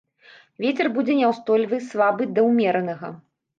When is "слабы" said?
1.91-2.29